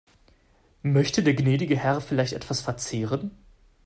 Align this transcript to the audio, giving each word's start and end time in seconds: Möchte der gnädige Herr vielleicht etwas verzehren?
Möchte 0.81 1.21
der 1.21 1.35
gnädige 1.35 1.77
Herr 1.77 2.01
vielleicht 2.01 2.33
etwas 2.33 2.59
verzehren? 2.61 3.29